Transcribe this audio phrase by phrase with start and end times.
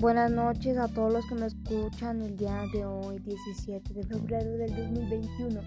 [0.00, 4.48] Buenas noches a todos los que me escuchan el día de hoy, 17 de febrero
[4.52, 5.60] del 2021.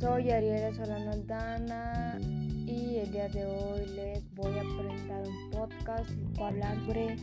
[0.00, 6.08] Soy Ariela Solano Aldana y el día de hoy les voy a presentar un podcast
[6.08, 7.16] el cual hablar sobre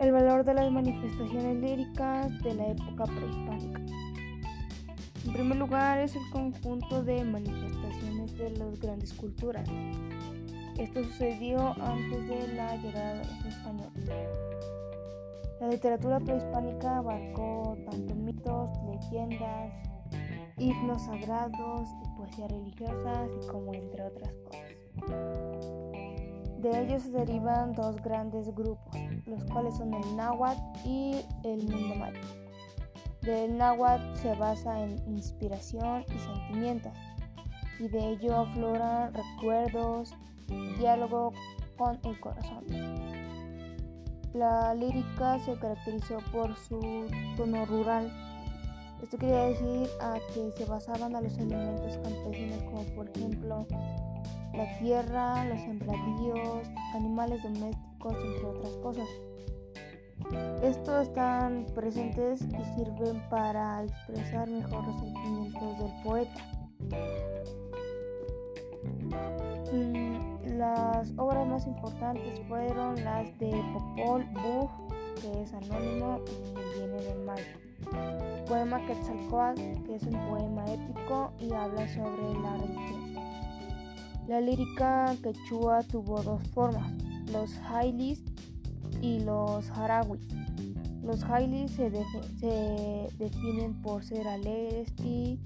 [0.00, 3.82] el valor de las manifestaciones líricas de la época prehispánica.
[5.26, 9.68] En primer lugar es el conjunto de manifestaciones de las grandes culturas.
[10.78, 14.10] Esto sucedió antes de la llegada de los españoles.
[15.60, 19.72] La literatura prehispánica abarcó tanto mitos, leyendas,
[20.58, 24.74] himnos sagrados y poesía religiosa, como entre otras cosas.
[26.58, 28.96] De ellos se derivan dos grandes grupos,
[29.26, 32.20] los cuales son el náhuatl y el mundo maya.
[33.22, 36.92] Del náhuatl se basa en inspiración y sentimientos,
[37.78, 40.14] y de ello afloran recuerdos,
[40.78, 41.32] diálogo
[41.76, 42.64] con el corazón.
[44.32, 48.10] La lírica se caracterizó por su tono rural.
[49.02, 53.66] Esto quería decir a que se basaban a los elementos campesinos como por ejemplo
[54.54, 59.08] la tierra, los sembradíos, animales domésticos, entre otras cosas.
[60.62, 67.43] Estos están presentes y sirven para expresar mejor los sentimientos del poeta.
[71.04, 74.70] Las obras más importantes fueron las de Popol Vuh,
[75.20, 77.38] que es anónimo y viene del mar.
[78.48, 83.14] Poema Quetzalcoatl, que es un poema épico y habla sobre la religión.
[84.28, 86.90] La lírica quechua tuvo dos formas,
[87.30, 88.22] los jailis
[89.02, 90.26] y los harawis.
[91.02, 91.90] Los jailis se,
[92.40, 95.38] se definen por ser alegres y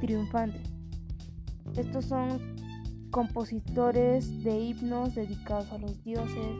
[0.00, 0.68] triunfantes.
[1.76, 2.56] Estos son
[3.16, 6.54] compositores de himnos dedicados a los dioses,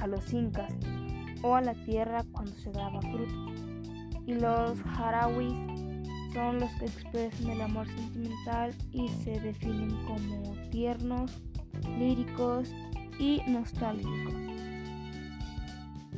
[0.00, 0.74] a los incas
[1.40, 3.52] o a la tierra cuando se daba fruto.
[4.26, 5.54] Y los harawis
[6.34, 11.40] son los que expresan el amor sentimental y se definen como tiernos,
[11.96, 12.68] líricos
[13.20, 14.34] y nostálgicos.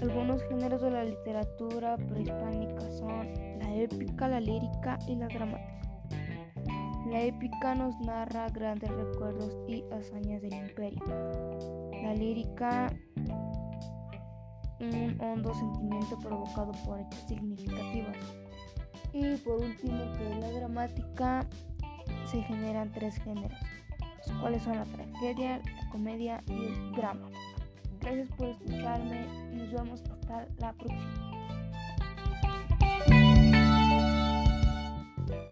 [0.01, 5.84] Algunos géneros de la literatura prehispánica son la épica, la lírica y la dramática.
[7.07, 11.03] La épica nos narra grandes recuerdos y hazañas del imperio.
[12.03, 12.91] La lírica,
[14.81, 18.17] un hondo sentimiento provocado por hechos significativos.
[19.13, 21.47] Y por último, que la dramática
[22.27, 23.61] se generan tres géneros,
[24.27, 27.29] los cuales son la tragedia, la comedia y el drama.
[28.01, 31.44] Gracias por escucharme y nos vemos hasta la próxima.